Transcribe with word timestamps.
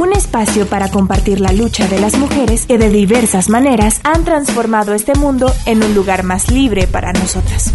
Un 0.00 0.14
espacio 0.14 0.66
para 0.66 0.90
compartir 0.90 1.40
la 1.40 1.52
lucha 1.52 1.86
de 1.86 2.00
las 2.00 2.16
mujeres 2.16 2.64
que 2.64 2.78
de 2.78 2.88
diversas 2.88 3.50
maneras 3.50 4.00
han 4.02 4.24
transformado 4.24 4.94
este 4.94 5.14
mundo 5.14 5.52
en 5.66 5.84
un 5.84 5.94
lugar 5.94 6.22
más 6.22 6.50
libre 6.50 6.86
para 6.86 7.12
nosotras. 7.12 7.74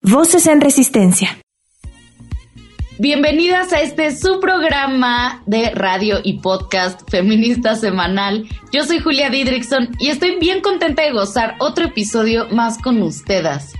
Voces 0.00 0.46
en 0.46 0.62
Resistencia. 0.62 1.38
Bienvenidas 2.98 3.74
a 3.74 3.82
este 3.82 4.16
su 4.16 4.40
programa 4.40 5.42
de 5.44 5.72
radio 5.72 6.20
y 6.24 6.38
podcast 6.38 7.02
feminista 7.10 7.76
semanal. 7.76 8.48
Yo 8.72 8.84
soy 8.84 9.00
Julia 9.00 9.28
Didrikson 9.28 9.90
y 9.98 10.08
estoy 10.08 10.38
bien 10.38 10.62
contenta 10.62 11.02
de 11.02 11.12
gozar 11.12 11.56
otro 11.58 11.84
episodio 11.84 12.48
más 12.48 12.78
con 12.78 13.02
ustedes. 13.02 13.74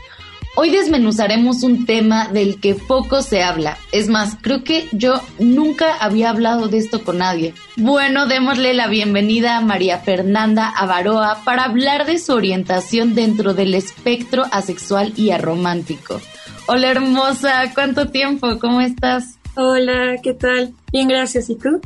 Hoy 0.54 0.68
desmenuzaremos 0.68 1.62
un 1.62 1.86
tema 1.86 2.28
del 2.28 2.60
que 2.60 2.74
poco 2.74 3.22
se 3.22 3.42
habla. 3.42 3.78
Es 3.90 4.08
más, 4.08 4.36
creo 4.38 4.62
que 4.64 4.86
yo 4.92 5.14
nunca 5.38 5.96
había 5.96 6.28
hablado 6.28 6.68
de 6.68 6.76
esto 6.76 7.02
con 7.04 7.18
nadie. 7.18 7.54
Bueno, 7.78 8.26
démosle 8.26 8.74
la 8.74 8.86
bienvenida 8.86 9.56
a 9.56 9.62
María 9.62 9.98
Fernanda 10.00 10.68
Avaroa 10.68 11.42
para 11.44 11.64
hablar 11.64 12.04
de 12.04 12.18
su 12.18 12.34
orientación 12.34 13.14
dentro 13.14 13.54
del 13.54 13.72
espectro 13.72 14.44
asexual 14.52 15.14
y 15.16 15.30
aromántico. 15.30 16.20
Hola 16.66 16.90
hermosa, 16.90 17.72
¿cuánto 17.72 18.08
tiempo? 18.08 18.58
¿Cómo 18.58 18.82
estás? 18.82 19.38
Hola, 19.56 20.16
¿qué 20.22 20.34
tal? 20.34 20.74
Bien, 20.92 21.08
gracias. 21.08 21.48
¿Y 21.48 21.56
tú? 21.56 21.80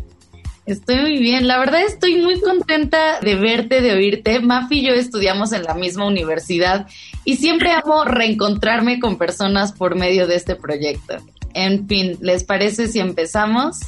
Estoy 0.66 1.00
muy 1.00 1.18
bien, 1.18 1.46
la 1.46 1.60
verdad 1.60 1.82
estoy 1.82 2.16
muy 2.16 2.40
contenta 2.40 3.20
de 3.20 3.36
verte, 3.36 3.80
de 3.80 3.92
oírte. 3.92 4.40
Mafi 4.40 4.80
y 4.80 4.86
yo 4.88 4.94
estudiamos 4.94 5.52
en 5.52 5.62
la 5.62 5.74
misma 5.74 6.06
universidad 6.06 6.88
y 7.24 7.36
siempre 7.36 7.70
amo 7.70 8.04
reencontrarme 8.04 8.98
con 8.98 9.16
personas 9.16 9.72
por 9.72 9.94
medio 9.94 10.26
de 10.26 10.34
este 10.34 10.56
proyecto. 10.56 11.18
En 11.54 11.86
fin, 11.86 12.18
¿les 12.20 12.42
parece 12.42 12.88
si 12.88 12.98
empezamos? 12.98 13.78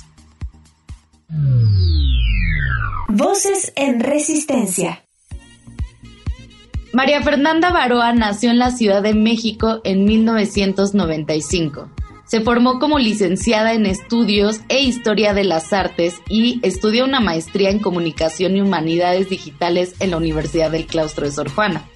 Voces 3.09 3.73
en 3.75 3.99
Resistencia. 3.99 5.03
María 6.93 7.23
Fernanda 7.23 7.71
Baroa 7.71 8.15
nació 8.15 8.51
en 8.51 8.59
la 8.59 8.71
Ciudad 8.71 9.03
de 9.03 9.15
México 9.15 9.81
en 9.83 10.05
1995. 10.05 11.91
Se 12.29 12.43
formó 12.43 12.79
como 12.79 12.99
licenciada 12.99 13.73
en 13.73 13.87
Estudios 13.87 14.61
e 14.69 14.83
Historia 14.83 15.33
de 15.33 15.45
las 15.45 15.73
Artes 15.73 16.21
y 16.29 16.61
estudió 16.63 17.07
una 17.07 17.21
maestría 17.21 17.71
en 17.71 17.79
Comunicación 17.79 18.55
y 18.55 18.61
Humanidades 18.61 19.31
Digitales 19.31 19.95
en 19.99 20.11
la 20.11 20.19
Universidad 20.19 20.71
del 20.71 20.85
Claustro 20.85 21.25
de 21.25 21.33
Sor 21.33 21.49
Juana. 21.49 21.89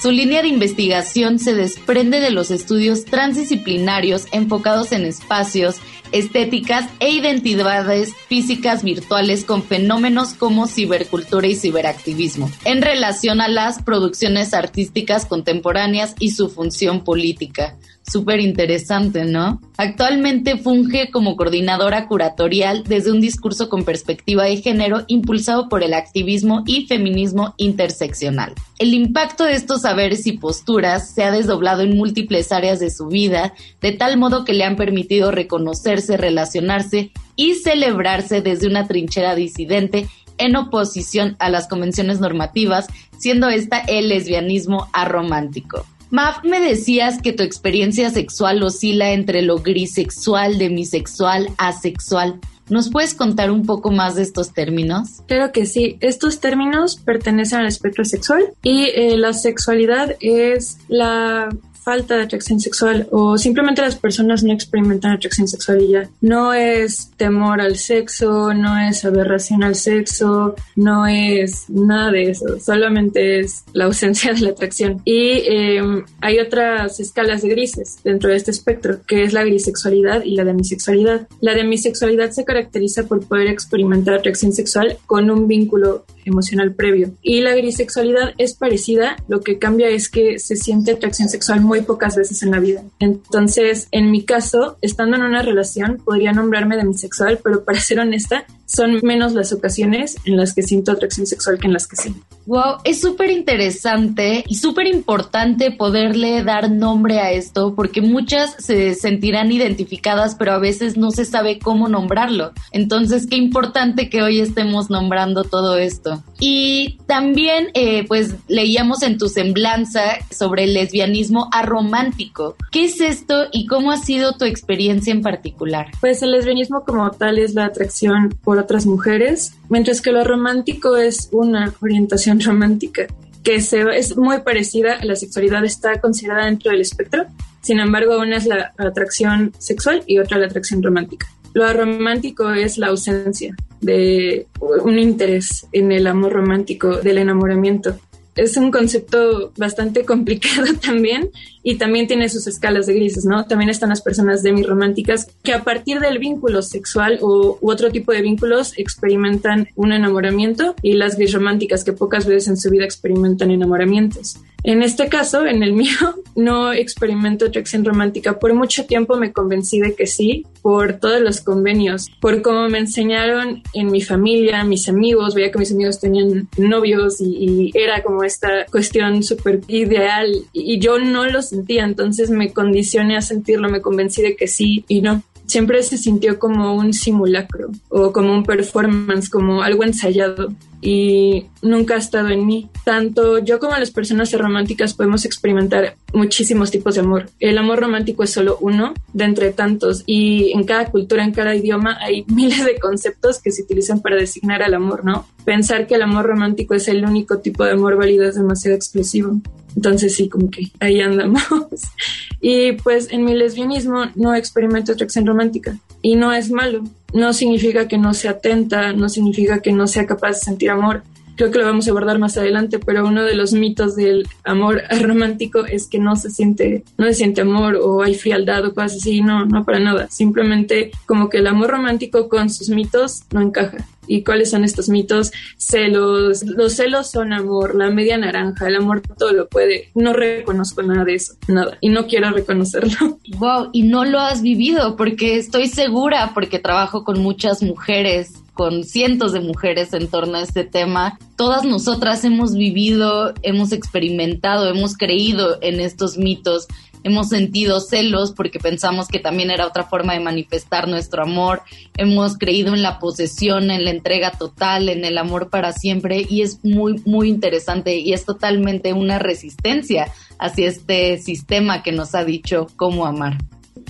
Su 0.00 0.12
línea 0.12 0.40
de 0.42 0.48
investigación 0.48 1.40
se 1.40 1.54
desprende 1.54 2.20
de 2.20 2.30
los 2.30 2.52
estudios 2.52 3.04
transdisciplinarios 3.04 4.26
enfocados 4.30 4.92
en 4.92 5.04
espacios, 5.04 5.78
estéticas 6.12 6.88
e 7.00 7.10
identidades 7.10 8.14
físicas 8.28 8.84
virtuales 8.84 9.44
con 9.44 9.64
fenómenos 9.64 10.34
como 10.34 10.68
cibercultura 10.68 11.48
y 11.48 11.56
ciberactivismo, 11.56 12.48
en 12.64 12.82
relación 12.82 13.40
a 13.40 13.48
las 13.48 13.82
producciones 13.82 14.54
artísticas 14.54 15.26
contemporáneas 15.26 16.14
y 16.20 16.30
su 16.30 16.48
función 16.48 17.02
política 17.02 17.76
súper 18.12 18.40
interesante, 18.40 19.24
¿no? 19.24 19.60
Actualmente 19.78 20.58
funge 20.58 21.10
como 21.10 21.34
coordinadora 21.34 22.06
curatorial 22.06 22.84
desde 22.84 23.10
un 23.10 23.20
discurso 23.20 23.68
con 23.70 23.84
perspectiva 23.84 24.44
de 24.44 24.58
género 24.58 25.04
impulsado 25.08 25.68
por 25.68 25.82
el 25.82 25.94
activismo 25.94 26.62
y 26.66 26.86
feminismo 26.86 27.54
interseccional. 27.56 28.52
El 28.78 28.92
impacto 28.92 29.44
de 29.44 29.54
estos 29.54 29.82
saberes 29.82 30.26
y 30.26 30.32
posturas 30.32 31.10
se 31.14 31.24
ha 31.24 31.30
desdoblado 31.30 31.82
en 31.82 31.96
múltiples 31.96 32.52
áreas 32.52 32.78
de 32.78 32.90
su 32.90 33.06
vida, 33.06 33.54
de 33.80 33.92
tal 33.92 34.18
modo 34.18 34.44
que 34.44 34.52
le 34.52 34.64
han 34.64 34.76
permitido 34.76 35.30
reconocerse, 35.30 36.16
relacionarse 36.16 37.10
y 37.34 37.54
celebrarse 37.54 38.42
desde 38.42 38.66
una 38.66 38.86
trinchera 38.86 39.34
disidente 39.34 40.06
en 40.38 40.56
oposición 40.56 41.36
a 41.38 41.48
las 41.48 41.68
convenciones 41.68 42.20
normativas, 42.20 42.86
siendo 43.18 43.48
esta 43.48 43.78
el 43.78 44.08
lesbianismo 44.08 44.88
aromántico. 44.92 45.86
Maf, 46.12 46.44
me 46.44 46.60
decías 46.60 47.22
que 47.22 47.32
tu 47.32 47.42
experiencia 47.42 48.10
sexual 48.10 48.62
oscila 48.62 49.12
entre 49.12 49.40
lo 49.40 49.56
grisexual, 49.56 50.58
demisexual, 50.58 51.48
asexual. 51.56 52.38
¿Nos 52.68 52.90
puedes 52.90 53.14
contar 53.14 53.50
un 53.50 53.64
poco 53.64 53.90
más 53.90 54.16
de 54.16 54.22
estos 54.22 54.52
términos? 54.52 55.22
Claro 55.26 55.52
que 55.52 55.64
sí. 55.64 55.96
Estos 56.00 56.38
términos 56.38 56.96
pertenecen 56.96 57.60
al 57.60 57.66
espectro 57.66 58.04
sexual 58.04 58.52
y 58.62 58.90
eh, 58.94 59.16
la 59.16 59.32
sexualidad 59.32 60.14
es 60.20 60.76
la 60.88 61.48
falta 61.82 62.16
de 62.16 62.22
atracción 62.22 62.60
sexual 62.60 63.08
o 63.10 63.36
simplemente 63.38 63.82
las 63.82 63.96
personas 63.96 64.42
no 64.42 64.52
experimentan 64.52 65.12
atracción 65.12 65.48
sexual 65.48 65.82
y 65.82 65.88
ya. 65.88 66.08
No 66.20 66.52
es 66.52 67.10
temor 67.16 67.60
al 67.60 67.76
sexo, 67.76 68.54
no 68.54 68.78
es 68.78 69.04
aberración 69.04 69.62
al 69.62 69.74
sexo, 69.74 70.54
no 70.76 71.06
es 71.06 71.68
nada 71.68 72.10
de 72.10 72.30
eso, 72.30 72.58
solamente 72.60 73.40
es 73.40 73.64
la 73.72 73.86
ausencia 73.86 74.32
de 74.32 74.40
la 74.40 74.50
atracción. 74.50 75.00
Y 75.04 75.42
em, 75.46 76.04
hay 76.20 76.38
otras 76.38 77.00
escalas 77.00 77.42
de 77.42 77.48
grises 77.48 77.98
dentro 78.04 78.30
de 78.30 78.36
este 78.36 78.50
espectro, 78.50 79.00
que 79.06 79.24
es 79.24 79.32
la 79.32 79.44
grisexualidad 79.44 80.24
y 80.24 80.36
la 80.36 80.44
demisexualidad. 80.44 81.26
La 81.40 81.54
demisexualidad 81.54 82.30
se 82.30 82.44
caracteriza 82.44 83.04
por 83.04 83.26
poder 83.26 83.48
experimentar 83.48 84.14
atracción 84.14 84.52
sexual 84.52 84.98
con 85.06 85.30
un 85.30 85.48
vínculo 85.48 86.04
emocional 86.24 86.74
previo. 86.74 87.12
Y 87.22 87.40
la 87.40 87.54
grisexualidad 87.54 88.34
es 88.38 88.54
parecida, 88.54 89.16
lo 89.28 89.40
que 89.40 89.58
cambia 89.58 89.88
es 89.88 90.08
que 90.08 90.38
se 90.38 90.56
siente 90.56 90.92
atracción 90.92 91.28
sexual 91.28 91.60
muy 91.60 91.82
pocas 91.82 92.16
veces 92.16 92.42
en 92.42 92.50
la 92.50 92.60
vida. 92.60 92.82
Entonces, 92.98 93.88
en 93.90 94.10
mi 94.10 94.24
caso, 94.24 94.78
estando 94.80 95.16
en 95.16 95.22
una 95.22 95.42
relación, 95.42 96.00
podría 96.04 96.32
nombrarme 96.32 96.76
demisexual, 96.76 97.40
pero 97.42 97.64
para 97.64 97.80
ser 97.80 98.00
honesta, 98.00 98.46
son 98.74 99.00
menos 99.02 99.32
las 99.32 99.52
ocasiones 99.52 100.16
en 100.24 100.36
las 100.36 100.54
que 100.54 100.62
siento 100.62 100.92
atracción 100.92 101.26
sexual 101.26 101.58
que 101.58 101.66
en 101.66 101.72
las 101.72 101.86
que 101.86 101.96
sí. 101.96 102.14
Wow, 102.46 102.78
es 102.84 103.00
súper 103.00 103.30
interesante 103.30 104.44
y 104.48 104.56
súper 104.56 104.86
importante 104.86 105.70
poderle 105.70 106.42
dar 106.42 106.70
nombre 106.70 107.20
a 107.20 107.30
esto 107.30 107.74
porque 107.74 108.00
muchas 108.00 108.56
se 108.58 108.94
sentirán 108.94 109.52
identificadas 109.52 110.34
pero 110.38 110.52
a 110.52 110.58
veces 110.58 110.96
no 110.96 111.10
se 111.10 111.24
sabe 111.24 111.58
cómo 111.58 111.88
nombrarlo. 111.88 112.52
Entonces, 112.70 113.26
qué 113.26 113.36
importante 113.36 114.08
que 114.08 114.22
hoy 114.22 114.40
estemos 114.40 114.90
nombrando 114.90 115.44
todo 115.44 115.76
esto. 115.76 116.22
Y 116.38 116.98
también, 117.06 117.68
eh, 117.74 118.04
pues, 118.06 118.34
leíamos 118.48 119.02
en 119.02 119.18
tu 119.18 119.28
semblanza 119.28 120.18
sobre 120.30 120.64
el 120.64 120.74
lesbianismo 120.74 121.48
aromántico. 121.52 122.56
¿Qué 122.70 122.84
es 122.84 123.00
esto 123.00 123.46
y 123.52 123.66
cómo 123.66 123.92
ha 123.92 123.98
sido 123.98 124.32
tu 124.36 124.44
experiencia 124.44 125.12
en 125.12 125.22
particular? 125.22 125.86
Pues 126.00 126.22
el 126.22 126.32
lesbianismo 126.32 126.84
como 126.84 127.10
tal 127.10 127.38
es 127.38 127.54
la 127.54 127.66
atracción 127.66 128.30
por 128.42 128.58
otras 128.62 128.86
mujeres, 128.86 129.54
mientras 129.68 130.00
que 130.00 130.12
lo 130.12 130.24
romántico 130.24 130.96
es 130.96 131.28
una 131.32 131.74
orientación 131.80 132.40
romántica 132.44 133.06
que 133.42 133.60
se, 133.60 133.82
es 133.96 134.16
muy 134.16 134.40
parecida 134.40 134.94
a 134.94 135.04
la 135.04 135.16
sexualidad, 135.16 135.64
está 135.64 136.00
considerada 136.00 136.46
dentro 136.46 136.70
del 136.70 136.80
espectro, 136.80 137.26
sin 137.60 137.78
embargo, 137.78 138.18
una 138.18 138.36
es 138.36 138.46
la 138.46 138.72
atracción 138.76 139.52
sexual 139.58 140.02
y 140.06 140.18
otra 140.18 140.38
la 140.38 140.46
atracción 140.46 140.82
romántica. 140.82 141.28
Lo 141.54 141.70
romántico 141.72 142.50
es 142.50 142.78
la 142.78 142.88
ausencia 142.88 143.54
de 143.80 144.46
un 144.60 144.98
interés 144.98 145.66
en 145.72 145.92
el 145.92 146.06
amor 146.06 146.32
romántico, 146.32 146.96
del 146.96 147.18
enamoramiento 147.18 147.98
es 148.36 148.56
un 148.56 148.70
concepto 148.70 149.52
bastante 149.56 150.04
complicado 150.06 150.66
también 150.80 151.30
y 151.62 151.76
también 151.76 152.06
tiene 152.06 152.28
sus 152.28 152.46
escalas 152.46 152.86
de 152.86 152.94
grises, 152.94 153.24
¿no? 153.24 153.46
También 153.46 153.70
están 153.70 153.90
las 153.90 154.02
personas 154.02 154.42
demirománticas 154.42 155.28
que 155.42 155.52
a 155.52 155.62
partir 155.62 156.00
del 156.00 156.18
vínculo 156.18 156.62
sexual 156.62 157.18
o 157.20 157.58
u 157.60 157.70
otro 157.70 157.90
tipo 157.90 158.12
de 158.12 158.22
vínculos 158.22 158.76
experimentan 158.76 159.68
un 159.76 159.92
enamoramiento 159.92 160.74
y 160.82 160.94
las 160.94 161.16
grisrománticas 161.16 161.84
que 161.84 161.92
pocas 161.92 162.26
veces 162.26 162.48
en 162.48 162.56
su 162.56 162.70
vida 162.70 162.84
experimentan 162.84 163.50
enamoramientos. 163.50 164.38
En 164.64 164.82
este 164.82 165.08
caso, 165.08 165.44
en 165.44 165.62
el 165.62 165.72
mío, 165.72 165.98
no 166.36 166.72
experimento 166.72 167.46
atracción 167.46 167.84
romántica. 167.84 168.38
Por 168.38 168.54
mucho 168.54 168.84
tiempo 168.86 169.16
me 169.16 169.32
convencí 169.32 169.80
de 169.80 169.94
que 169.94 170.06
sí, 170.06 170.46
por 170.62 170.94
todos 170.94 171.20
los 171.20 171.40
convenios, 171.40 172.10
por 172.20 172.42
cómo 172.42 172.68
me 172.68 172.78
enseñaron 172.78 173.62
en 173.74 173.90
mi 173.90 174.00
familia, 174.00 174.64
mis 174.64 174.88
amigos, 174.88 175.34
veía 175.34 175.50
que 175.50 175.58
mis 175.58 175.72
amigos 175.72 176.00
tenían 176.00 176.48
novios 176.56 177.20
y, 177.20 177.70
era 177.74 178.02
como 178.02 178.22
esta 178.22 178.66
cuestión 178.70 179.22
súper 179.22 179.60
ideal 179.68 180.30
y 180.52 180.78
yo 180.78 180.98
no 180.98 181.26
lo 181.26 181.42
sentía, 181.42 181.84
entonces 181.84 182.30
me 182.30 182.52
condicioné 182.52 183.16
a 183.16 183.22
sentirlo, 183.22 183.68
me 183.68 183.80
convencí 183.80 184.22
de 184.22 184.36
que 184.36 184.46
sí 184.46 184.84
y 184.88 185.00
no 185.00 185.22
siempre 185.46 185.82
se 185.82 185.98
sintió 185.98 186.38
como 186.38 186.74
un 186.74 186.92
simulacro 186.92 187.70
o 187.88 188.12
como 188.12 188.32
un 188.32 188.44
performance, 188.44 189.28
como 189.28 189.62
algo 189.62 189.84
ensayado. 189.84 190.48
Y 190.82 191.46
nunca 191.62 191.94
ha 191.94 191.98
estado 191.98 192.28
en 192.28 192.44
mí. 192.44 192.68
Tanto 192.84 193.38
yo 193.38 193.60
como 193.60 193.76
las 193.76 193.92
personas 193.92 194.32
románticas 194.32 194.94
podemos 194.94 195.24
experimentar 195.24 195.94
muchísimos 196.12 196.72
tipos 196.72 196.96
de 196.96 197.00
amor. 197.00 197.30
El 197.38 197.56
amor 197.56 197.80
romántico 197.80 198.24
es 198.24 198.30
solo 198.30 198.58
uno 198.60 198.92
de 199.12 199.24
entre 199.24 199.52
tantos 199.52 200.02
y 200.06 200.52
en 200.52 200.64
cada 200.64 200.86
cultura, 200.90 201.24
en 201.24 201.32
cada 201.32 201.54
idioma 201.54 201.96
hay 202.00 202.24
miles 202.28 202.64
de 202.64 202.78
conceptos 202.78 203.40
que 203.40 203.52
se 203.52 203.62
utilizan 203.62 204.00
para 204.00 204.16
designar 204.16 204.62
al 204.62 204.74
amor, 204.74 205.04
¿no? 205.04 205.24
Pensar 205.44 205.86
que 205.86 205.94
el 205.94 206.02
amor 206.02 206.26
romántico 206.26 206.74
es 206.74 206.88
el 206.88 207.04
único 207.04 207.38
tipo 207.38 207.64
de 207.64 207.72
amor 207.72 207.96
válido 207.96 208.28
es 208.28 208.34
demasiado 208.34 208.76
explosivo. 208.76 209.40
Entonces 209.76 210.14
sí, 210.16 210.28
como 210.28 210.50
que 210.50 210.70
ahí 210.80 211.00
andamos. 211.00 211.42
y 212.40 212.72
pues 212.72 213.08
en 213.10 213.24
mi 213.24 213.34
lesbianismo 213.34 214.06
no 214.16 214.34
experimento 214.34 214.92
atracción 214.92 215.26
romántica 215.26 215.78
y 216.02 216.16
no 216.16 216.32
es 216.32 216.50
malo. 216.50 216.82
No 217.12 217.32
significa 217.32 217.88
que 217.88 217.98
no 217.98 218.14
sea 218.14 218.32
atenta, 218.32 218.92
no 218.92 219.08
significa 219.08 219.60
que 219.60 219.72
no 219.72 219.86
sea 219.86 220.06
capaz 220.06 220.28
de 220.28 220.34
sentir 220.34 220.70
amor. 220.70 221.02
Creo 221.36 221.50
que 221.50 221.58
lo 221.58 221.64
vamos 221.64 221.86
a 221.88 221.90
abordar 221.90 222.18
más 222.18 222.36
adelante, 222.36 222.78
pero 222.78 223.06
uno 223.06 223.24
de 223.24 223.34
los 223.34 223.52
mitos 223.52 223.96
del 223.96 224.28
amor 224.44 224.82
romántico 225.00 225.64
es 225.64 225.88
que 225.88 225.98
no 225.98 226.14
se 226.14 226.30
siente, 226.30 226.84
no 226.98 227.06
se 227.06 227.14
siente 227.14 227.40
amor 227.40 227.76
o 227.76 228.02
hay 228.02 228.14
frialdad 228.14 228.64
o 228.66 228.74
cosas 228.74 228.98
así. 228.98 229.22
No, 229.22 229.46
no 229.46 229.64
para 229.64 229.80
nada. 229.80 230.08
Simplemente 230.10 230.90
como 231.06 231.30
que 231.30 231.38
el 231.38 231.46
amor 231.46 231.70
romántico 231.70 232.28
con 232.28 232.50
sus 232.50 232.68
mitos 232.68 233.22
no 233.32 233.40
encaja. 233.40 233.78
¿Y 234.06 234.24
cuáles 234.24 234.50
son 234.50 234.64
estos 234.64 234.88
mitos? 234.88 235.30
Celos, 235.56 236.44
los 236.44 236.74
celos 236.74 237.10
son 237.10 237.32
amor, 237.32 237.74
la 237.74 237.90
media 237.90 238.18
naranja, 238.18 238.68
el 238.68 238.76
amor 238.76 239.00
todo 239.00 239.32
lo 239.32 239.48
puede. 239.48 239.90
No 239.94 240.12
reconozco 240.12 240.82
nada 240.82 241.04
de 241.04 241.14
eso, 241.14 241.34
nada, 241.48 241.78
y 241.80 241.88
no 241.88 242.06
quiero 242.06 242.30
reconocerlo. 242.30 243.18
Wow, 243.38 243.70
y 243.72 243.84
no 243.84 244.04
lo 244.04 244.20
has 244.20 244.42
vivido 244.42 244.94
porque 244.96 245.36
estoy 245.36 245.66
segura, 245.66 246.32
porque 246.34 246.58
trabajo 246.58 247.02
con 247.02 247.20
muchas 247.20 247.62
mujeres 247.62 248.42
con 248.54 248.84
cientos 248.84 249.32
de 249.32 249.40
mujeres 249.40 249.92
en 249.94 250.08
torno 250.08 250.36
a 250.36 250.42
este 250.42 250.64
tema. 250.64 251.18
Todas 251.36 251.64
nosotras 251.64 252.24
hemos 252.24 252.54
vivido, 252.54 253.32
hemos 253.42 253.72
experimentado, 253.72 254.68
hemos 254.68 254.96
creído 254.96 255.58
en 255.62 255.80
estos 255.80 256.18
mitos 256.18 256.68
hemos 257.04 257.28
sentido 257.28 257.80
celos 257.80 258.32
porque 258.32 258.58
pensamos 258.58 259.08
que 259.08 259.18
también 259.18 259.50
era 259.50 259.66
otra 259.66 259.84
forma 259.84 260.14
de 260.14 260.20
manifestar 260.20 260.88
nuestro 260.88 261.22
amor, 261.22 261.62
hemos 261.96 262.38
creído 262.38 262.74
en 262.74 262.82
la 262.82 262.98
posesión, 262.98 263.70
en 263.70 263.84
la 263.84 263.90
entrega 263.90 264.30
total, 264.32 264.88
en 264.88 265.04
el 265.04 265.18
amor 265.18 265.50
para 265.50 265.72
siempre 265.72 266.26
y 266.28 266.42
es 266.42 266.64
muy, 266.64 267.00
muy 267.04 267.28
interesante 267.28 267.96
y 267.98 268.12
es 268.12 268.24
totalmente 268.24 268.92
una 268.92 269.18
resistencia 269.18 270.12
hacia 270.38 270.68
este 270.68 271.18
sistema 271.18 271.82
que 271.82 271.92
nos 271.92 272.14
ha 272.14 272.24
dicho 272.24 272.66
cómo 272.76 273.06
amar 273.06 273.38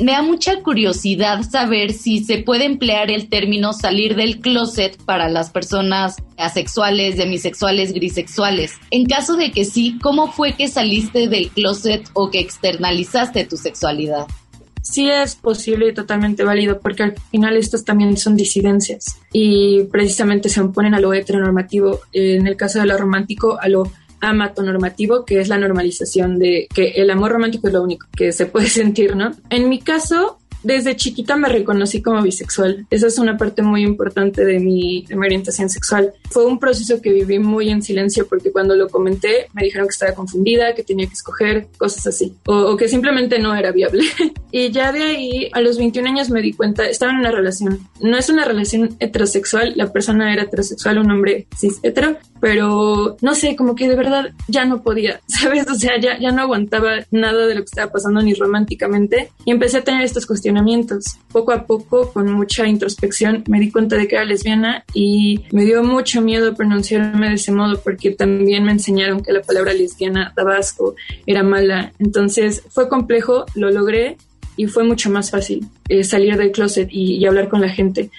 me 0.01 0.13
da 0.13 0.23
mucha 0.23 0.63
curiosidad 0.63 1.43
saber 1.43 1.93
si 1.93 2.25
se 2.25 2.39
puede 2.39 2.65
emplear 2.65 3.11
el 3.11 3.29
término 3.29 3.73
salir 3.73 4.17
del 4.17 4.41
closet 4.41 4.97
para 5.05 5.29
las 5.29 5.51
personas 5.51 6.17
asexuales, 6.37 7.17
demisexuales, 7.17 7.93
grisexuales. 7.93 8.75
En 8.91 9.07
caso 9.07 9.37
de 9.37 9.51
que 9.51 9.65
sí, 9.65 9.99
¿cómo 10.03 10.31
fue 10.33 10.53
que 10.53 10.69
saliste 10.69 11.29
del 11.29 11.51
closet 11.51 12.09
o 12.15 12.31
que 12.31 12.41
externalizaste 12.41 13.45
tu 13.45 13.57
sexualidad? 13.57 14.27
sí 14.83 15.09
es 15.09 15.37
posible 15.37 15.89
y 15.89 15.95
totalmente 15.95 16.45
válido, 16.45 16.81
porque 16.81 17.05
al 17.05 17.15
final 17.31 17.57
estas 17.57 17.85
también 17.85 18.17
son 18.17 18.37
disidencias 18.37 19.17
y 19.33 19.85
precisamente 19.85 20.49
se 20.49 20.61
oponen 20.61 20.95
a 20.95 21.01
lo 21.01 21.15
heteronormativo, 21.15 22.01
en 22.13 22.47
el 22.47 22.57
caso 22.57 22.81
de 22.81 22.87
lo 22.87 22.99
romántico, 22.99 23.59
a 23.61 23.69
lo 23.69 23.91
amatonormativo, 24.23 25.27
que 25.27 25.41
es 25.41 25.49
la 25.49 25.59
normalización 25.59 26.39
de 26.39 26.69
que 26.75 26.93
el 26.93 27.11
amor 27.11 27.33
romántico 27.33 27.67
es 27.67 27.75
lo 27.75 27.83
único 27.83 28.07
que 28.17 28.33
se 28.33 28.47
puede 28.47 28.67
sentir, 28.69 29.15
¿no? 29.17 29.33
En 29.51 29.69
mi 29.69 29.81
caso, 29.81 30.39
desde 30.63 30.97
chiquita 30.97 31.37
me 31.37 31.49
reconocí 31.49 32.01
como 32.03 32.23
bisexual. 32.23 32.87
Esa 32.91 33.09
es 33.09 33.19
una 33.19 33.37
parte 33.37 33.63
muy 33.63 33.83
importante 33.83 34.45
de 34.45 34.61
mi, 34.61 35.05
orientación 35.15 35.69
sexual. 35.69 36.13
Fue 36.31 36.47
un 36.47 36.59
proceso 36.59 37.01
que 37.01 37.13
viví 37.13 37.39
muy 37.39 37.71
en 37.71 37.83
silencio 37.83 38.27
porque 38.29 38.53
cuando 38.53 38.77
lo 38.77 38.89
comenté 38.89 39.49
me 39.55 39.65
dijeron 39.65 39.89
que 39.89 39.93
estaba 39.93 40.15
confundida, 40.15 40.75
que 40.75 40.85
tenía 40.85 41.07
que 41.07 41.15
escoger, 41.15 41.69
cosas 41.77 42.07
así. 42.07 42.35
O, 42.47 42.55
o 42.55 42.77
que 42.77 42.89
simplemente 42.89 43.39
no 43.39 43.55
era 43.55 43.73
viable. 43.73 44.05
y 44.53 44.71
ya 44.71 44.93
de 44.93 45.03
ahí, 45.03 45.51
a 45.53 45.61
los 45.61 45.79
21 45.79 46.09
años 46.09 46.31
me 46.31 46.43
di 46.43 46.53
cuenta, 46.53 46.89
estaba 46.89 47.13
en 47.13 47.19
una 47.19 47.33
relación. 47.33 47.81
No 48.01 48.17
es 48.17 48.29
una 48.29 48.45
relación 48.45 48.97
heterosexual, 49.01 49.73
la 49.77 49.93
persona 49.93 50.33
era 50.33 50.45
heterosexual, 50.45 50.99
un 50.99 51.11
hombre 51.11 51.47
cis 51.57 51.81
hetero, 51.83 52.19
pero 52.43 53.17
no 53.21 53.35
sé, 53.37 53.55
como 53.55 53.77
que 53.77 53.89
de 53.89 53.95
verdad 53.95 54.33
ya 54.49 54.65
no 54.65 54.83
podía, 54.83 55.21
¿sabes? 55.29 55.65
O 55.71 55.75
sea, 55.77 55.93
ya, 56.01 56.19
ya 56.19 56.33
no 56.33 56.43
aguantaba 56.43 56.97
nada 57.13 57.47
de 57.47 57.55
lo 57.55 57.61
que 57.61 57.67
estaba 57.67 57.93
pasando 57.93 58.21
ni 58.21 58.35
románticamente 58.35 59.31
y 59.45 59.53
empecé 59.53 59.79
a 59.79 59.85
tener 59.85 60.03
estos 60.03 60.27
cuestiones 60.27 60.53
poco 61.31 61.53
a 61.53 61.65
poco, 61.67 62.13
con 62.13 62.33
mucha 62.33 62.67
introspección, 62.67 63.45
me 63.47 63.61
di 63.61 63.71
cuenta 63.71 63.97
de 63.97 64.09
que 64.09 64.17
era 64.17 64.25
lesbiana 64.25 64.85
y 64.93 65.45
me 65.53 65.65
dio 65.65 65.85
mucho 65.85 66.21
miedo 66.21 66.55
pronunciarme 66.55 67.29
de 67.29 67.35
ese 67.35 67.53
modo 67.53 67.81
porque 67.81 68.11
también 68.11 68.65
me 68.65 68.73
enseñaron 68.73 69.23
que 69.23 69.33
la 69.33 69.43
palabra 69.43 69.73
lesbiana 69.73 70.33
daba 70.37 70.57
asco, 70.57 70.97
era 71.27 71.45
mala. 71.45 71.93
Entonces 72.01 72.65
fue 72.71 72.89
complejo, 72.89 73.47
lo 73.55 73.71
logré 73.71 74.17
y 74.57 74.67
fue 74.67 74.85
mucho 74.85 75.11
más 75.11 75.31
fácil 75.31 75.67
eh, 75.89 76.05
salir 76.05 76.37
del 76.37 76.53
closet 76.53 76.89
y, 76.91 77.25
hablar 77.25 77.49
con 77.49 77.61
la 77.61 77.69
gente. 77.69 78.11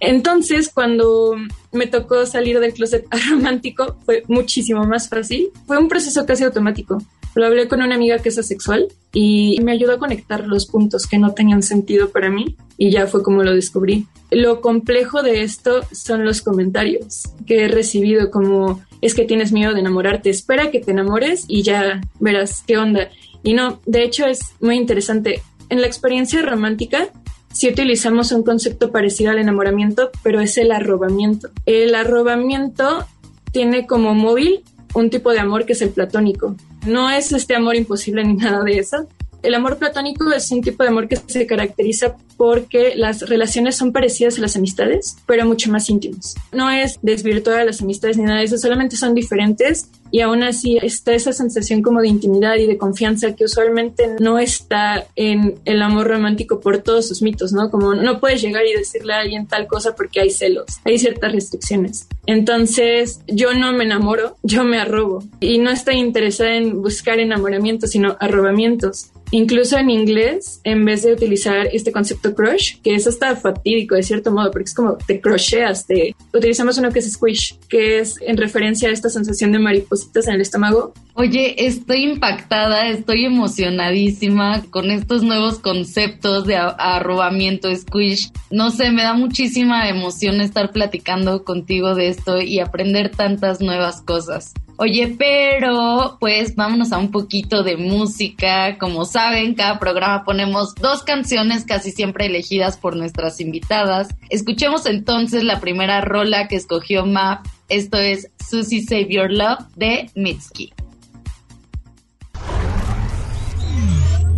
Entonces, 0.00 0.70
cuando 0.72 1.36
me 1.72 1.86
tocó 1.86 2.26
salir 2.26 2.60
del 2.60 2.74
closet 2.74 3.06
romántico, 3.30 3.96
fue 4.04 4.24
muchísimo 4.28 4.84
más 4.84 5.08
fácil. 5.08 5.50
Fue 5.66 5.78
un 5.78 5.88
proceso 5.88 6.26
casi 6.26 6.44
automático. 6.44 6.98
Lo 7.34 7.46
hablé 7.46 7.68
con 7.68 7.82
una 7.82 7.94
amiga 7.94 8.18
que 8.18 8.30
es 8.30 8.38
asexual 8.38 8.88
y 9.12 9.60
me 9.62 9.72
ayudó 9.72 9.92
a 9.92 9.98
conectar 9.98 10.46
los 10.46 10.66
puntos 10.66 11.06
que 11.06 11.18
no 11.18 11.34
tenían 11.34 11.62
sentido 11.62 12.08
para 12.08 12.30
mí 12.30 12.56
y 12.78 12.90
ya 12.90 13.06
fue 13.06 13.22
como 13.22 13.42
lo 13.42 13.54
descubrí. 13.54 14.06
Lo 14.30 14.62
complejo 14.62 15.22
de 15.22 15.42
esto 15.42 15.82
son 15.92 16.24
los 16.24 16.40
comentarios 16.40 17.24
que 17.46 17.64
he 17.64 17.68
recibido 17.68 18.30
como 18.30 18.80
es 19.02 19.14
que 19.14 19.26
tienes 19.26 19.52
miedo 19.52 19.74
de 19.74 19.80
enamorarte, 19.80 20.30
espera 20.30 20.70
que 20.70 20.80
te 20.80 20.92
enamores 20.92 21.44
y 21.46 21.62
ya 21.62 22.00
verás 22.20 22.64
qué 22.66 22.78
onda. 22.78 23.10
Y 23.42 23.52
no, 23.52 23.80
de 23.84 24.02
hecho 24.02 24.26
es 24.26 24.40
muy 24.60 24.76
interesante. 24.76 25.42
En 25.68 25.82
la 25.82 25.86
experiencia 25.86 26.40
romántica 26.40 27.08
sí 27.56 27.70
utilizamos 27.70 28.32
un 28.32 28.42
concepto 28.42 28.92
parecido 28.92 29.30
al 29.30 29.38
enamoramiento, 29.38 30.10
pero 30.22 30.40
es 30.42 30.58
el 30.58 30.72
arrobamiento. 30.72 31.48
El 31.64 31.94
arrobamiento 31.94 33.06
tiene 33.50 33.86
como 33.86 34.14
móvil 34.14 34.62
un 34.92 35.08
tipo 35.08 35.32
de 35.32 35.40
amor 35.40 35.64
que 35.64 35.72
es 35.72 35.80
el 35.80 35.88
platónico. 35.88 36.54
No 36.86 37.08
es 37.08 37.32
este 37.32 37.56
amor 37.56 37.74
imposible 37.74 38.22
ni 38.24 38.34
nada 38.34 38.62
de 38.62 38.78
eso. 38.78 39.08
El 39.42 39.54
amor 39.54 39.78
platónico 39.78 40.32
es 40.32 40.50
un 40.50 40.60
tipo 40.60 40.82
de 40.82 40.88
amor 40.88 41.08
que 41.08 41.16
se 41.16 41.46
caracteriza 41.46 42.16
porque 42.36 42.94
las 42.96 43.28
relaciones 43.28 43.76
son 43.76 43.92
parecidas 43.92 44.38
a 44.38 44.40
las 44.40 44.56
amistades, 44.56 45.16
pero 45.26 45.46
mucho 45.46 45.70
más 45.70 45.88
íntimas. 45.88 46.34
No 46.52 46.70
es 46.70 46.98
desvirtuar 47.02 47.60
a 47.60 47.64
las 47.64 47.80
amistades 47.80 48.16
ni 48.16 48.24
nada 48.24 48.38
de 48.38 48.44
eso, 48.44 48.58
solamente 48.58 48.96
son 48.96 49.14
diferentes 49.14 49.90
y 50.10 50.20
aún 50.20 50.42
así 50.42 50.78
está 50.80 51.12
esa 51.14 51.32
sensación 51.32 51.82
como 51.82 52.00
de 52.00 52.08
intimidad 52.08 52.56
y 52.56 52.66
de 52.66 52.78
confianza 52.78 53.34
que 53.34 53.44
usualmente 53.44 54.16
no 54.20 54.38
está 54.38 55.06
en 55.16 55.58
el 55.64 55.82
amor 55.82 56.08
romántico 56.08 56.60
por 56.60 56.78
todos 56.78 57.08
sus 57.08 57.22
mitos, 57.22 57.52
¿no? 57.52 57.70
Como 57.70 57.94
no 57.94 58.20
puedes 58.20 58.40
llegar 58.42 58.64
y 58.66 58.74
decirle 58.74 59.14
a 59.14 59.20
alguien 59.20 59.46
tal 59.46 59.66
cosa 59.66 59.94
porque 59.94 60.20
hay 60.20 60.30
celos, 60.30 60.66
hay 60.84 60.98
ciertas 60.98 61.32
restricciones. 61.32 62.08
Entonces 62.26 63.20
yo 63.26 63.54
no 63.54 63.72
me 63.72 63.84
enamoro, 63.84 64.36
yo 64.42 64.64
me 64.64 64.78
arrobo 64.78 65.22
y 65.40 65.58
no 65.58 65.70
estoy 65.70 65.96
interesada 65.96 66.54
en 66.54 66.82
buscar 66.82 67.18
enamoramientos, 67.18 67.90
sino 67.90 68.16
arrobamientos. 68.20 69.10
Incluso 69.32 69.76
en 69.76 69.90
inglés, 69.90 70.60
en 70.64 70.84
vez 70.84 71.02
de 71.02 71.12
utilizar 71.12 71.68
este 71.72 71.90
concepto 71.90 72.34
crush, 72.34 72.76
que 72.82 72.94
es 72.94 73.06
hasta 73.06 73.34
fatídico 73.36 73.96
de 73.96 74.02
cierto 74.02 74.30
modo, 74.30 74.50
porque 74.50 74.66
es 74.66 74.74
como 74.74 74.96
te 74.96 75.20
crocheas, 75.20 75.86
te... 75.86 76.14
utilizamos 76.32 76.78
uno 76.78 76.90
que 76.92 77.00
es 77.00 77.12
squish, 77.12 77.58
que 77.68 77.98
es 77.98 78.16
en 78.22 78.36
referencia 78.36 78.88
a 78.88 78.92
esta 78.92 79.08
sensación 79.08 79.52
de 79.52 79.58
maripositas 79.58 80.28
en 80.28 80.34
el 80.34 80.40
estómago. 80.42 80.92
Oye, 81.14 81.66
estoy 81.66 82.04
impactada, 82.04 82.88
estoy 82.88 83.24
emocionadísima 83.24 84.62
con 84.70 84.90
estos 84.90 85.22
nuevos 85.22 85.58
conceptos 85.58 86.46
de 86.46 86.56
arrobamiento, 86.56 87.74
squish. 87.74 88.30
No 88.50 88.70
sé, 88.70 88.90
me 88.90 89.02
da 89.02 89.14
muchísima 89.14 89.88
emoción 89.88 90.40
estar 90.40 90.70
platicando 90.72 91.42
contigo 91.42 91.94
de 91.94 92.08
esto 92.08 92.40
y 92.40 92.60
aprender 92.60 93.10
tantas 93.10 93.60
nuevas 93.60 94.02
cosas. 94.02 94.52
Oye, 94.78 95.14
pero 95.18 96.18
pues 96.20 96.54
vámonos 96.54 96.92
a 96.92 96.98
un 96.98 97.10
poquito 97.10 97.62
de 97.62 97.76
música. 97.76 98.76
Como 98.78 99.06
saben, 99.06 99.54
cada 99.54 99.78
programa 99.78 100.22
ponemos 100.24 100.74
dos 100.74 101.02
canciones 101.02 101.64
casi 101.64 101.92
siempre 101.92 102.26
elegidas 102.26 102.76
por 102.76 102.94
nuestras 102.94 103.40
invitadas. 103.40 104.08
Escuchemos 104.28 104.84
entonces 104.84 105.44
la 105.44 105.60
primera 105.60 106.02
rola 106.02 106.46
que 106.48 106.56
escogió 106.56 107.06
Map. 107.06 107.46
Esto 107.68 107.98
es 107.98 108.30
Susie 108.38 108.82
Save 108.82 109.08
Your 109.08 109.32
Love 109.32 109.64
de 109.76 110.10
Mitski. 110.14 110.72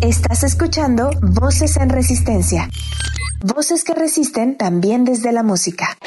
Estás 0.01 0.43
escuchando 0.43 1.09
Voces 1.21 1.75
en 1.75 1.89
Resistencia. 1.89 2.69
Voces 3.43 3.83
que 3.83 3.93
resisten 3.93 4.57
también 4.57 5.03
desde 5.03 5.33
la 5.33 5.43
música. 5.43 5.97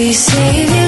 easy, 0.00 0.12
see 0.12 0.79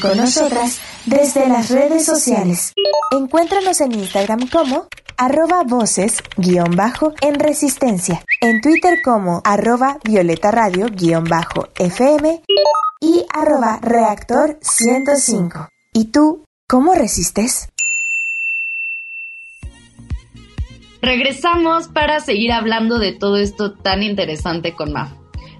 con 0.00 0.16
nosotras 0.16 0.80
desde 1.06 1.48
las 1.48 1.70
redes 1.70 2.04
sociales. 2.04 2.72
Encuéntranos 3.12 3.80
en 3.80 3.92
Instagram 3.92 4.48
como 4.48 4.86
arroba 5.16 5.62
voces 5.62 6.22
guion 6.36 6.76
bajo 6.76 7.12
en 7.20 7.34
resistencia, 7.34 8.24
en 8.40 8.60
Twitter 8.60 8.98
como 9.04 9.40
arroba 9.44 9.98
violeta 10.04 10.50
radio 10.50 10.86
guion 10.90 11.24
bajo 11.24 11.68
FM 11.78 12.42
y 13.00 13.24
arroba 13.32 13.78
reactor 13.82 14.58
105. 14.60 15.68
¿Y 15.92 16.06
tú 16.06 16.44
cómo 16.68 16.94
resistes? 16.94 17.68
Regresamos 21.02 21.88
para 21.88 22.20
seguir 22.20 22.52
hablando 22.52 22.98
de 22.98 23.12
todo 23.12 23.36
esto 23.36 23.72
tan 23.72 24.02
interesante 24.02 24.72
con 24.72 24.92
Maf. 24.92 25.12